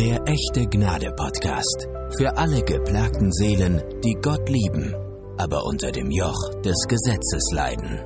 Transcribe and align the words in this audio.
Der 0.00 0.26
echte 0.26 0.66
Gnade 0.66 1.12
Podcast. 1.14 1.86
Für 2.16 2.34
alle 2.38 2.62
geplagten 2.62 3.30
Seelen, 3.32 3.82
die 4.02 4.16
Gott 4.22 4.48
lieben, 4.48 4.94
aber 5.36 5.66
unter 5.66 5.92
dem 5.92 6.10
Joch 6.10 6.54
des 6.62 6.86
Gesetzes 6.88 7.42
leiden. 7.52 7.98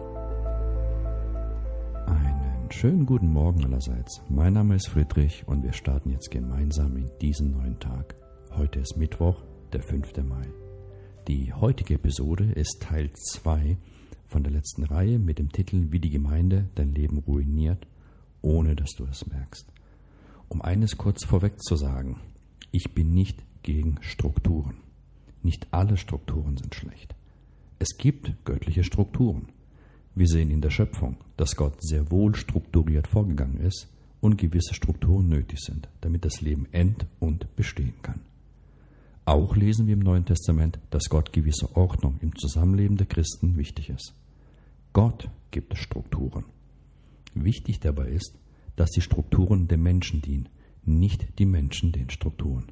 Einen 2.08 2.68
schönen 2.72 3.06
guten 3.06 3.28
Morgen 3.28 3.64
allerseits. 3.64 4.20
Mein 4.28 4.54
Name 4.54 4.74
ist 4.74 4.88
Friedrich 4.88 5.46
und 5.46 5.62
wir 5.62 5.72
starten 5.72 6.10
jetzt 6.10 6.32
gemeinsam 6.32 6.96
in 6.96 7.12
diesen 7.22 7.52
neuen 7.52 7.78
Tag. 7.78 8.16
Heute 8.56 8.80
ist 8.80 8.96
Mittwoch, 8.96 9.44
der 9.72 9.84
5. 9.84 10.16
Mai. 10.24 10.48
Die 11.28 11.52
heutige 11.52 11.94
Episode 11.94 12.50
ist 12.56 12.82
Teil 12.82 13.12
2 13.12 13.78
von 14.26 14.42
der 14.42 14.52
letzten 14.52 14.82
Reihe 14.82 15.20
mit 15.20 15.38
dem 15.38 15.52
Titel 15.52 15.92
Wie 15.92 16.00
die 16.00 16.10
Gemeinde 16.10 16.70
dein 16.74 16.92
Leben 16.92 17.18
ruiniert, 17.18 17.86
ohne 18.42 18.74
dass 18.74 18.94
du 18.96 19.04
es 19.04 19.24
merkst. 19.28 19.72
Um 20.54 20.62
eines 20.62 20.96
kurz 20.96 21.24
vorweg 21.24 21.60
zu 21.60 21.74
sagen, 21.74 22.20
ich 22.70 22.94
bin 22.94 23.12
nicht 23.12 23.42
gegen 23.64 23.98
Strukturen. 24.02 24.76
Nicht 25.42 25.66
alle 25.72 25.96
Strukturen 25.96 26.56
sind 26.56 26.76
schlecht. 26.76 27.16
Es 27.80 27.98
gibt 27.98 28.32
göttliche 28.44 28.84
Strukturen. 28.84 29.48
Wir 30.14 30.28
sehen 30.28 30.52
in 30.52 30.60
der 30.60 30.70
Schöpfung, 30.70 31.16
dass 31.36 31.56
Gott 31.56 31.82
sehr 31.82 32.08
wohl 32.12 32.36
strukturiert 32.36 33.08
vorgegangen 33.08 33.58
ist 33.58 33.88
und 34.20 34.38
gewisse 34.38 34.74
Strukturen 34.74 35.28
nötig 35.28 35.58
sind, 35.58 35.88
damit 36.02 36.24
das 36.24 36.40
Leben 36.40 36.68
end- 36.70 37.06
und 37.18 37.56
bestehen 37.56 37.94
kann. 38.02 38.20
Auch 39.24 39.56
lesen 39.56 39.88
wir 39.88 39.94
im 39.94 40.04
Neuen 40.04 40.24
Testament, 40.24 40.78
dass 40.90 41.08
Gott 41.08 41.32
gewisse 41.32 41.74
Ordnung 41.74 42.20
im 42.20 42.36
Zusammenleben 42.36 42.96
der 42.96 43.08
Christen 43.08 43.56
wichtig 43.56 43.90
ist. 43.90 44.14
Gott 44.92 45.28
gibt 45.50 45.76
Strukturen. 45.76 46.44
Wichtig 47.34 47.80
dabei 47.80 48.06
ist, 48.10 48.38
dass 48.76 48.90
die 48.90 49.00
Strukturen 49.00 49.68
dem 49.68 49.82
Menschen 49.82 50.20
dienen, 50.20 50.48
nicht 50.84 51.38
die 51.38 51.46
Menschen 51.46 51.92
den 51.92 52.10
Strukturen. 52.10 52.64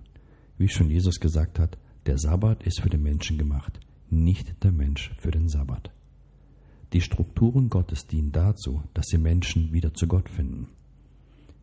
Wie 0.59 0.69
schon 0.69 0.91
Jesus 0.91 1.20
gesagt 1.20 1.59
hat, 1.59 1.78
der 2.06 2.19
Sabbat 2.19 2.62
ist 2.65 2.81
für 2.81 2.91
den 2.91 3.03
Menschen 3.03 3.39
gemacht, 3.39 3.78
nicht 4.11 4.62
der 4.62 4.72
Mensch 4.72 5.12
für 5.19 5.31
den 5.31 5.48
Sabbat. 5.48 5.91
Die 6.92 7.00
Strukturen 7.00 7.70
Gottes 7.70 8.06
dienen 8.06 8.33
dazu, 8.33 8.83
dass 8.92 9.06
die 9.06 9.19
Menschen 9.19 9.72
wieder 9.72 9.94
zu 9.94 10.06
Gott 10.06 10.28
finden. 10.28 10.69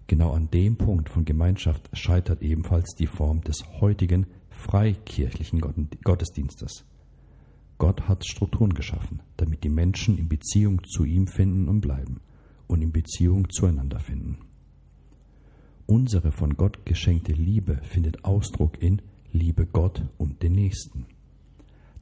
Genau 0.07 0.31
an 0.31 0.49
dem 0.49 0.75
Punkt 0.75 1.09
von 1.09 1.23
Gemeinschaft 1.23 1.87
scheitert 1.93 2.41
ebenfalls 2.41 2.95
die 2.95 3.05
Form 3.05 3.41
des 3.41 3.63
heutigen 3.79 4.25
freikirchlichen 4.49 5.61
Gottesdienstes. 6.03 6.83
Gott 7.77 8.07
hat 8.07 8.25
Strukturen 8.25 8.73
geschaffen, 8.73 9.21
damit 9.37 9.63
die 9.63 9.69
Menschen 9.69 10.17
in 10.17 10.27
Beziehung 10.27 10.83
zu 10.83 11.05
ihm 11.05 11.27
finden 11.27 11.69
und 11.69 11.81
bleiben 11.81 12.21
und 12.69 12.81
in 12.81 12.93
Beziehung 12.93 13.49
zueinander 13.49 13.99
finden. 13.99 14.37
Unsere 15.85 16.31
von 16.31 16.55
Gott 16.55 16.85
geschenkte 16.85 17.33
Liebe 17.33 17.81
findet 17.81 18.23
Ausdruck 18.23 18.81
in 18.81 19.01
Liebe 19.31 19.65
Gott 19.65 20.05
und 20.17 20.41
den 20.43 20.53
Nächsten. 20.53 21.07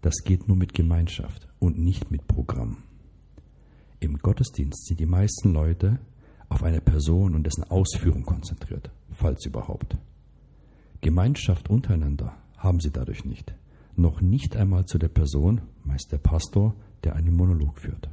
Das 0.01 0.23
geht 0.23 0.47
nur 0.47 0.57
mit 0.57 0.73
Gemeinschaft 0.73 1.47
und 1.59 1.79
nicht 1.79 2.11
mit 2.11 2.27
Programm. 2.27 2.77
Im 3.99 4.17
Gottesdienst 4.19 4.85
sind 4.85 4.99
die 4.99 5.05
meisten 5.05 5.53
Leute 5.53 5.99
auf 6.49 6.63
eine 6.63 6.81
Person 6.81 7.33
und 7.33 7.45
dessen 7.45 7.63
Ausführung 7.63 8.23
konzentriert, 8.23 8.91
falls 9.11 9.45
überhaupt. 9.45 9.97
Gemeinschaft 11.01 11.69
untereinander 11.69 12.33
haben 12.57 12.79
sie 12.79 12.91
dadurch 12.91 13.25
nicht. 13.25 13.55
Noch 13.95 14.21
nicht 14.21 14.55
einmal 14.57 14.85
zu 14.85 14.97
der 14.97 15.07
Person, 15.07 15.61
meist 15.83 16.11
der 16.11 16.19
Pastor, 16.19 16.75
der 17.03 17.15
einen 17.15 17.35
Monolog 17.35 17.79
führt. 17.79 18.09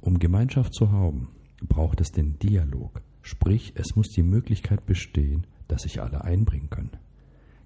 Um 0.00 0.18
Gemeinschaft 0.18 0.74
zu 0.74 0.90
haben, 0.90 1.28
braucht 1.68 2.00
es 2.00 2.12
den 2.12 2.38
Dialog, 2.38 3.02
sprich 3.22 3.72
es 3.76 3.96
muss 3.96 4.10
die 4.10 4.22
Möglichkeit 4.22 4.86
bestehen, 4.86 5.46
dass 5.68 5.82
sich 5.82 6.02
alle 6.02 6.24
einbringen 6.24 6.70
können. 6.70 6.96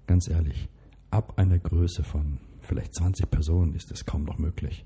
Ganz 0.05 0.27
ehrlich, 0.29 0.69
ab 1.09 1.33
einer 1.37 1.59
Größe 1.59 2.03
von 2.03 2.39
vielleicht 2.61 2.95
20 2.95 3.29
Personen 3.29 3.73
ist 3.73 3.91
es 3.91 4.05
kaum 4.05 4.23
noch 4.23 4.37
möglich. 4.37 4.85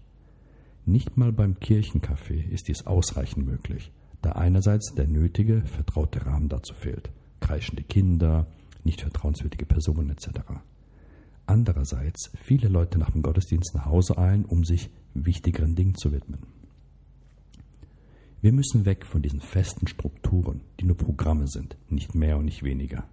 Nicht 0.85 1.17
mal 1.17 1.31
beim 1.31 1.55
Kirchencafé 1.55 2.49
ist 2.49 2.67
dies 2.67 2.87
ausreichend 2.87 3.45
möglich, 3.45 3.91
da 4.21 4.31
einerseits 4.31 4.93
der 4.95 5.07
nötige, 5.07 5.61
vertraute 5.65 6.25
Rahmen 6.25 6.49
dazu 6.49 6.73
fehlt. 6.73 7.11
Kreischende 7.39 7.83
Kinder, 7.83 8.47
nicht 8.83 9.01
vertrauenswürdige 9.01 9.65
Personen 9.65 10.09
etc. 10.09 10.39
Andererseits 11.45 12.31
viele 12.43 12.67
Leute 12.67 12.97
nach 12.97 13.11
dem 13.11 13.21
Gottesdienst 13.21 13.75
nach 13.75 13.85
Hause 13.85 14.17
eilen, 14.17 14.45
um 14.45 14.63
sich 14.63 14.89
wichtigeren 15.13 15.75
Dingen 15.75 15.95
zu 15.95 16.11
widmen. 16.11 16.39
Wir 18.41 18.53
müssen 18.53 18.85
weg 18.85 19.05
von 19.05 19.21
diesen 19.21 19.39
festen 19.39 19.85
Strukturen, 19.85 20.61
die 20.79 20.85
nur 20.85 20.97
Programme 20.97 21.47
sind, 21.47 21.77
nicht 21.89 22.15
mehr 22.15 22.37
und 22.37 22.45
nicht 22.45 22.63
weniger. 22.63 23.03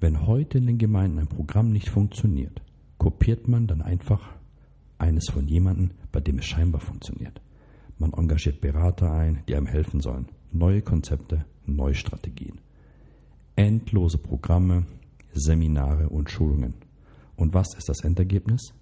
Wenn 0.00 0.26
heute 0.26 0.58
in 0.58 0.66
den 0.66 0.76
Gemeinden 0.76 1.18
ein 1.18 1.28
Programm 1.28 1.72
nicht 1.72 1.88
funktioniert, 1.88 2.60
kopiert 2.98 3.48
man 3.48 3.66
dann 3.66 3.80
einfach 3.80 4.20
eines 4.98 5.30
von 5.30 5.48
jemandem, 5.48 5.92
bei 6.12 6.20
dem 6.20 6.38
es 6.38 6.44
scheinbar 6.44 6.82
funktioniert. 6.82 7.40
Man 7.96 8.12
engagiert 8.12 8.60
Berater 8.60 9.10
ein, 9.10 9.42
die 9.48 9.56
einem 9.56 9.66
helfen 9.66 10.00
sollen. 10.00 10.28
Neue 10.52 10.82
Konzepte, 10.82 11.46
neue 11.64 11.94
Strategien. 11.94 12.60
Endlose 13.56 14.18
Programme, 14.18 14.84
Seminare 15.32 16.10
und 16.10 16.30
Schulungen. 16.30 16.74
Und 17.34 17.54
was 17.54 17.74
ist 17.78 17.88
das 17.88 18.04
Endergebnis? 18.04 18.74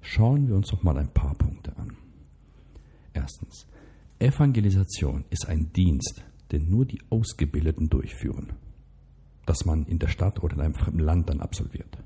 Schauen 0.00 0.46
wir 0.46 0.54
uns 0.54 0.68
doch 0.68 0.84
mal 0.84 0.96
ein 0.96 1.12
paar 1.12 1.34
Punkte 1.34 1.76
an. 1.76 1.96
Erstens, 3.14 3.66
Evangelisation 4.24 5.26
ist 5.28 5.48
ein 5.48 5.70
Dienst, 5.74 6.24
den 6.50 6.70
nur 6.70 6.86
die 6.86 7.00
Ausgebildeten 7.10 7.90
durchführen, 7.90 8.54
das 9.44 9.66
man 9.66 9.84
in 9.84 9.98
der 9.98 10.08
Stadt 10.08 10.42
oder 10.42 10.54
in 10.54 10.62
einem 10.62 10.74
fremden 10.74 11.00
Land 11.00 11.28
dann 11.28 11.40
absolviert. 11.40 11.98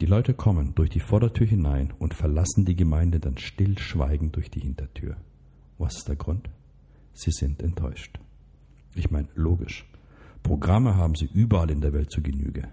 Die 0.00 0.06
Leute 0.06 0.34
kommen 0.34 0.74
durch 0.74 0.90
die 0.90 1.00
Vordertür 1.00 1.46
hinein 1.46 1.92
und 2.00 2.12
verlassen 2.12 2.64
die 2.64 2.74
Gemeinde 2.74 3.20
dann 3.20 3.38
stillschweigend 3.38 4.34
durch 4.34 4.50
die 4.50 4.60
Hintertür. 4.60 5.16
Was 5.78 5.98
ist 5.98 6.08
der 6.08 6.16
Grund? 6.16 6.50
Sie 7.12 7.30
sind 7.30 7.62
enttäuscht. 7.62 8.18
Ich 8.96 9.10
meine, 9.12 9.28
logisch. 9.36 9.88
Programme 10.42 10.96
haben 10.96 11.14
sie 11.14 11.30
überall 11.32 11.70
in 11.70 11.80
der 11.82 11.92
Welt 11.92 12.10
zu 12.10 12.20
Genüge. 12.20 12.68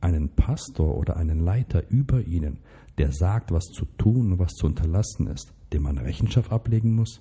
Einen 0.00 0.30
Pastor 0.30 0.96
oder 0.96 1.16
einen 1.16 1.40
Leiter 1.40 1.82
über 1.90 2.26
ihnen, 2.26 2.60
der 2.96 3.12
sagt, 3.12 3.52
was 3.52 3.66
zu 3.66 3.84
tun 3.84 4.32
und 4.32 4.38
was 4.38 4.54
zu 4.54 4.66
unterlassen 4.66 5.26
ist, 5.26 5.52
dem 5.72 5.82
man 5.82 5.98
Rechenschaft 5.98 6.50
ablegen 6.50 6.94
muss, 6.94 7.20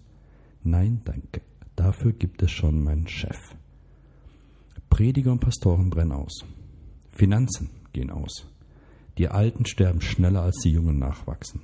Nein, 0.68 1.00
danke. 1.06 1.44
Dafür 1.78 2.12
gibt 2.12 2.44
es 2.44 2.52
schon 2.52 2.84
meinen 2.84 3.08
Chef. 3.08 3.56
Prediger 4.90 5.32
und 5.32 5.40
Pastoren 5.40 5.90
brennen 5.90 6.12
aus. 6.12 6.44
Finanzen 7.08 7.70
gehen 7.94 8.10
aus. 8.10 8.52
Die 9.18 9.30
Alten 9.30 9.66
sterben 9.66 10.02
schneller 10.02 10.42
als 10.42 10.58
die 10.58 10.72
Jungen 10.72 11.00
nachwachsen. 11.00 11.62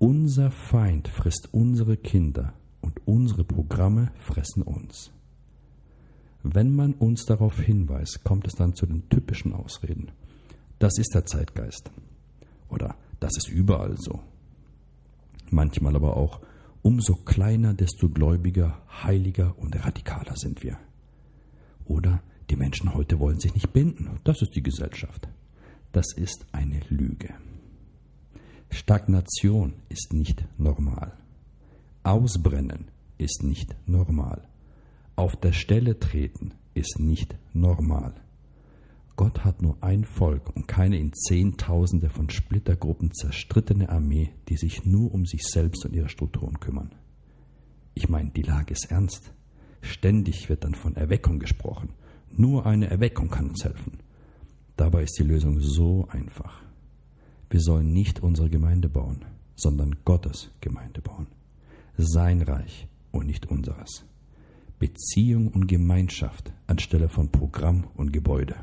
Unser 0.00 0.50
Feind 0.50 1.06
frisst 1.06 1.50
unsere 1.52 1.96
Kinder 1.96 2.54
und 2.80 3.06
unsere 3.06 3.44
Programme 3.44 4.10
fressen 4.18 4.64
uns. 4.64 5.12
Wenn 6.42 6.74
man 6.74 6.94
uns 6.94 7.24
darauf 7.24 7.60
hinweist, 7.60 8.24
kommt 8.24 8.48
es 8.48 8.54
dann 8.54 8.74
zu 8.74 8.86
den 8.86 9.08
typischen 9.08 9.52
Ausreden. 9.52 10.10
Das 10.80 10.98
ist 10.98 11.14
der 11.14 11.24
Zeitgeist. 11.24 11.92
Oder 12.68 12.96
das 13.20 13.36
ist 13.36 13.48
überall 13.48 13.94
so. 13.96 14.18
Manchmal 15.50 15.94
aber 15.94 16.16
auch, 16.16 16.40
Umso 16.82 17.16
kleiner, 17.16 17.74
desto 17.74 18.08
gläubiger, 18.08 18.82
heiliger 19.02 19.58
und 19.58 19.74
radikaler 19.84 20.36
sind 20.36 20.62
wir. 20.62 20.78
Oder 21.84 22.22
die 22.50 22.56
Menschen 22.56 22.94
heute 22.94 23.18
wollen 23.18 23.40
sich 23.40 23.54
nicht 23.54 23.72
binden. 23.72 24.20
Das 24.24 24.42
ist 24.42 24.54
die 24.54 24.62
Gesellschaft. 24.62 25.28
Das 25.92 26.12
ist 26.14 26.46
eine 26.52 26.80
Lüge. 26.88 27.34
Stagnation 28.70 29.74
ist 29.88 30.12
nicht 30.12 30.44
normal. 30.58 31.16
Ausbrennen 32.02 32.90
ist 33.16 33.42
nicht 33.42 33.74
normal. 33.86 34.46
Auf 35.16 35.36
der 35.36 35.52
Stelle 35.52 35.98
treten 35.98 36.52
ist 36.74 36.98
nicht 37.00 37.36
normal. 37.52 38.14
Gott 39.18 39.44
hat 39.44 39.62
nur 39.62 39.76
ein 39.80 40.04
Volk 40.04 40.54
und 40.54 40.68
keine 40.68 40.96
in 40.96 41.12
Zehntausende 41.12 42.08
von 42.08 42.30
Splittergruppen 42.30 43.10
zerstrittene 43.12 43.88
Armee, 43.88 44.30
die 44.48 44.56
sich 44.56 44.84
nur 44.84 45.12
um 45.12 45.26
sich 45.26 45.42
selbst 45.42 45.84
und 45.84 45.92
ihre 45.92 46.08
Strukturen 46.08 46.60
kümmern. 46.60 46.94
Ich 47.94 48.08
meine, 48.08 48.30
die 48.30 48.42
Lage 48.42 48.74
ist 48.74 48.92
ernst. 48.92 49.32
Ständig 49.80 50.48
wird 50.48 50.62
dann 50.62 50.76
von 50.76 50.94
Erweckung 50.94 51.40
gesprochen. 51.40 51.94
Nur 52.30 52.64
eine 52.64 52.90
Erweckung 52.90 53.28
kann 53.28 53.48
uns 53.48 53.64
helfen. 53.64 53.98
Dabei 54.76 55.02
ist 55.02 55.18
die 55.18 55.24
Lösung 55.24 55.58
so 55.58 56.06
einfach. 56.10 56.62
Wir 57.50 57.60
sollen 57.60 57.92
nicht 57.92 58.22
unsere 58.22 58.48
Gemeinde 58.48 58.88
bauen, 58.88 59.24
sondern 59.56 59.96
Gottes 60.04 60.52
Gemeinde 60.60 61.02
bauen. 61.02 61.26
Sein 61.96 62.40
Reich 62.40 62.86
und 63.10 63.26
nicht 63.26 63.46
unseres. 63.46 64.04
Beziehung 64.78 65.48
und 65.48 65.66
Gemeinschaft 65.66 66.52
anstelle 66.68 67.08
von 67.08 67.32
Programm 67.32 67.88
und 67.96 68.12
Gebäude 68.12 68.54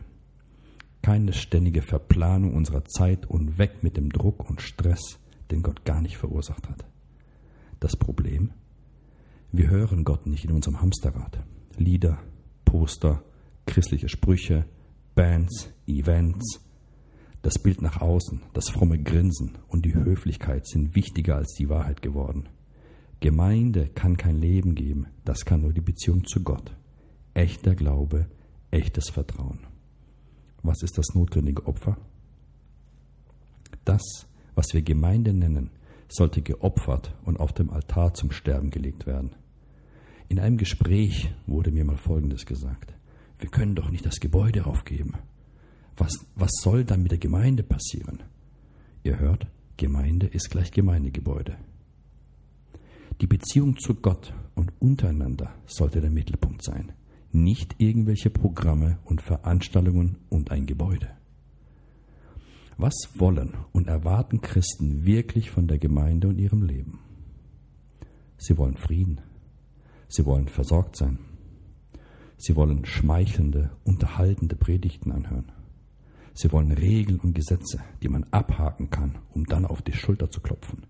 keine 1.06 1.34
ständige 1.34 1.84
Verplanung 1.84 2.56
unserer 2.56 2.84
Zeit 2.84 3.28
und 3.28 3.60
weg 3.60 3.84
mit 3.84 3.96
dem 3.96 4.10
Druck 4.10 4.50
und 4.50 4.60
Stress, 4.60 5.20
den 5.52 5.62
Gott 5.62 5.86
gar 5.86 6.02
nicht 6.02 6.18
verursacht 6.18 6.68
hat. 6.68 6.84
Das 7.80 7.96
Problem? 7.96 8.54
Wir 9.52 9.70
hören 9.70 10.04
Gott 10.04 10.26
nicht 10.26 10.46
in 10.46 10.52
unserem 10.52 10.82
Hamsterrad. 10.82 11.44
Lieder, 11.78 12.18
Poster, 12.66 13.24
christliche 13.68 14.10
Sprüche, 14.10 14.66
Bands, 15.14 15.70
Events. 15.86 16.60
Das 17.44 17.60
Bild 17.60 17.84
nach 17.84 18.02
außen, 18.02 18.42
das 18.54 18.72
fromme 18.72 18.98
Grinsen 18.98 19.60
und 19.68 19.86
die 19.86 19.94
Höflichkeit 19.94 20.66
sind 20.66 20.96
wichtiger 20.96 21.36
als 21.36 21.54
die 21.54 21.70
Wahrheit 21.70 22.02
geworden. 22.02 22.50
Gemeinde 23.20 23.90
kann 23.90 24.18
kein 24.18 24.40
Leben 24.40 24.74
geben, 24.74 25.06
das 25.24 25.46
kann 25.46 25.62
nur 25.62 25.72
die 25.72 25.82
Beziehung 25.82 26.26
zu 26.26 26.42
Gott. 26.42 26.76
Echter 27.36 27.76
Glaube, 27.76 28.26
echtes 28.72 29.12
Vertrauen. 29.12 29.75
Was 30.66 30.82
ist 30.82 30.98
das 30.98 31.14
notwendige 31.14 31.68
Opfer? 31.68 31.98
Das, 33.84 34.02
was 34.56 34.74
wir 34.74 34.82
Gemeinde 34.82 35.32
nennen, 35.32 35.70
sollte 36.08 36.42
geopfert 36.42 37.14
und 37.24 37.40
auf 37.40 37.54
dem 37.54 37.70
Altar 37.70 38.16
zum 38.16 38.32
Sterben 38.32 38.72
gelegt 38.72 39.06
werden. 39.06 39.36
In 40.28 40.40
einem 40.40 40.58
Gespräch 40.58 41.32
wurde 41.46 41.72
mir 41.72 41.86
mal 41.86 41.98
Folgendes 41.98 42.48
gesagt. 42.48 42.94
Wir 43.38 43.50
können 43.50 43.76
doch 43.76 43.92
nicht 43.92 44.06
das 44.06 44.20
Gebäude 44.20 44.66
aufgeben. 44.66 45.14
Was, 45.98 46.26
was 46.36 46.52
soll 46.62 46.84
dann 46.84 47.04
mit 47.04 47.12
der 47.12 47.20
Gemeinde 47.20 47.62
passieren? 47.62 48.24
Ihr 49.04 49.20
hört, 49.20 49.46
Gemeinde 49.78 50.26
ist 50.26 50.50
gleich 50.50 50.72
Gemeindegebäude. 50.72 51.58
Die 53.22 53.28
Beziehung 53.28 53.78
zu 53.78 53.94
Gott 53.94 54.34
und 54.56 54.74
untereinander 54.80 55.54
sollte 55.68 56.02
der 56.02 56.10
Mittelpunkt 56.10 56.64
sein, 56.64 56.92
nicht 57.36 57.76
irgendwelche 57.78 58.30
Programme 58.30 58.98
und 59.06 59.22
Veranstaltungen 59.22 60.18
und 60.30 60.52
ein 60.52 60.66
Gebäude. 60.66 61.10
Was 62.78 62.94
wollen 63.16 63.56
und 63.72 63.88
erwarten 63.88 64.42
Christen 64.42 65.06
wirklich 65.06 65.50
von 65.50 65.68
der 65.68 65.78
Gemeinde 65.78 66.28
und 66.28 66.40
ihrem 66.40 66.64
Leben? 66.64 67.00
Sie 68.38 68.58
wollen 68.58 68.78
Frieden. 68.78 69.22
Sie 70.08 70.26
wollen 70.26 70.48
versorgt 70.48 70.98
sein. 70.98 71.20
Sie 72.38 72.56
wollen 72.56 72.86
schmeichelnde, 72.86 73.72
unterhaltende 73.86 74.56
Predigten 74.56 75.12
anhören. 75.12 75.52
Sie 76.34 76.52
wollen 76.52 76.74
Regeln 76.74 77.20
und 77.22 77.34
Gesetze, 77.34 77.80
die 78.04 78.10
man 78.10 78.26
abhaken 78.32 78.90
kann, 78.90 79.20
um 79.32 79.46
dann 79.46 79.66
auf 79.66 79.82
die 79.82 79.94
Schulter 79.94 80.30
zu 80.30 80.42
klopfen. 80.42 80.86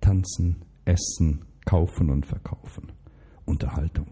Tanzen, 0.00 0.64
essen, 0.84 1.44
kaufen 1.64 2.10
und 2.10 2.26
verkaufen. 2.26 2.90
Unterhaltung. 3.44 4.08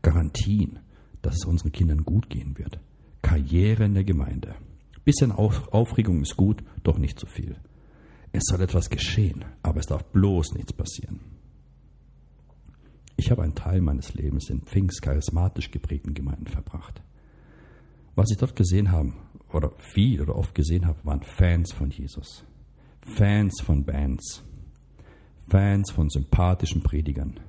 Garantien, 0.00 0.78
dass 1.22 1.36
es 1.36 1.44
unseren 1.44 1.72
Kindern 1.72 2.04
gut 2.04 2.28
gehen 2.28 2.58
wird. 2.58 2.78
Karriere 3.22 3.84
in 3.84 3.94
der 3.94 4.04
Gemeinde. 4.04 4.54
Bisschen 5.04 5.32
Aufregung 5.32 6.22
ist 6.22 6.36
gut, 6.36 6.62
doch 6.82 6.98
nicht 6.98 7.18
zu 7.18 7.26
viel. 7.26 7.56
Es 8.32 8.44
soll 8.44 8.60
etwas 8.60 8.90
geschehen, 8.90 9.44
aber 9.62 9.80
es 9.80 9.86
darf 9.86 10.04
bloß 10.04 10.54
nichts 10.54 10.72
passieren. 10.72 11.20
Ich 13.16 13.30
habe 13.30 13.42
einen 13.42 13.54
Teil 13.54 13.80
meines 13.80 14.14
Lebens 14.14 14.48
in 14.50 14.62
pfingstcharismatisch 14.62 15.70
geprägten 15.70 16.14
Gemeinden 16.14 16.46
verbracht. 16.46 17.02
Was 18.14 18.30
ich 18.30 18.38
dort 18.38 18.56
gesehen 18.56 18.90
habe, 18.90 19.12
oder 19.52 19.72
viel 19.78 20.20
oder 20.20 20.36
oft 20.36 20.54
gesehen 20.54 20.86
habe, 20.86 21.04
waren 21.04 21.22
Fans 21.22 21.72
von 21.72 21.90
Jesus. 21.90 22.44
Fans 23.02 23.60
von 23.60 23.84
Bands. 23.84 24.42
Fans 25.48 25.90
von 25.90 26.08
sympathischen 26.08 26.82
Predigern. 26.82 27.40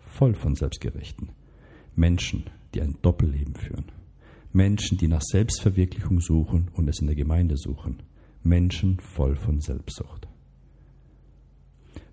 Voll 0.00 0.34
von 0.34 0.54
Selbstgerechten. 0.54 1.30
Menschen, 1.94 2.50
die 2.74 2.82
ein 2.82 2.96
Doppelleben 3.02 3.54
führen. 3.54 3.86
Menschen, 4.52 4.98
die 4.98 5.08
nach 5.08 5.22
Selbstverwirklichung 5.22 6.20
suchen 6.20 6.70
und 6.74 6.88
es 6.88 7.00
in 7.00 7.06
der 7.06 7.16
Gemeinde 7.16 7.56
suchen. 7.56 8.02
Menschen 8.42 9.00
voll 9.00 9.36
von 9.36 9.60
Selbstsucht. 9.60 10.28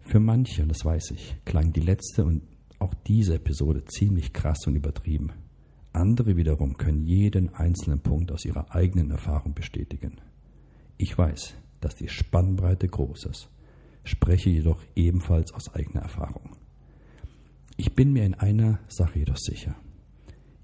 Für 0.02 0.20
manche, 0.20 0.64
und 0.64 0.70
das 0.70 0.86
weiß 0.86 1.12
ich, 1.12 1.36
klang 1.46 1.74
die 1.74 1.82
letzte 1.82 2.26
und 2.26 2.44
auch 2.80 2.94
diese 2.94 3.36
Episode 3.36 3.84
ziemlich 3.86 4.34
krass 4.34 4.66
und 4.68 4.76
übertrieben. 4.76 5.32
Andere 5.92 6.38
wiederum 6.38 6.78
können 6.78 7.04
jeden 7.04 7.54
einzelnen 7.54 8.00
Punkt 8.00 8.32
aus 8.32 8.46
ihrer 8.46 8.74
eigenen 8.74 9.12
Erfahrung 9.12 9.54
bestätigen. 9.54 10.22
Ich 10.98 11.18
weiß, 11.18 11.56
dass 11.82 11.96
die 11.96 12.08
Spannbreite 12.08 12.88
groß 12.88 13.26
ist, 13.26 13.50
spreche 14.04 14.50
jedoch 14.50 14.82
ebenfalls 14.96 15.54
aus 15.54 15.74
eigener 15.74 16.02
Erfahrung. 16.02 16.56
Ich 17.76 17.94
bin 17.96 18.14
mir 18.14 18.26
in 18.26 18.34
einer 18.34 18.80
Sache 18.88 19.20
jedoch 19.20 19.38
sicher. 19.38 19.76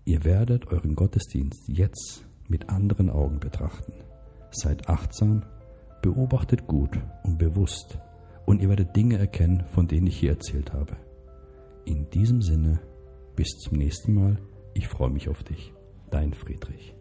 Ihr 0.06 0.24
werdet 0.24 0.68
euren 0.68 0.96
Gottesdienst 0.96 1.68
jetzt 1.68 2.26
mit 2.48 2.70
anderen 2.70 3.10
Augen 3.10 3.40
betrachten. 3.40 3.94
Seid 4.52 4.88
achtsam, 4.88 5.44
beobachtet 6.02 6.68
gut 6.68 7.00
und 7.24 7.40
bewusst 7.40 7.98
und 8.46 8.62
ihr 8.62 8.70
werdet 8.70 8.96
Dinge 8.96 9.18
erkennen, 9.18 9.66
von 9.74 9.88
denen 9.88 10.08
ich 10.08 10.20
hier 10.20 10.32
erzählt 10.32 10.74
habe. 10.74 10.96
In 11.86 12.10
diesem 12.12 12.42
Sinne, 12.42 12.80
bis 13.36 13.58
zum 13.58 13.78
nächsten 13.78 14.14
Mal. 14.14 14.38
Ich 14.74 14.88
freue 14.88 15.10
mich 15.10 15.30
auf 15.30 15.44
dich. 15.44 15.74
Dein 16.12 16.34
Friedrich. 16.34 16.95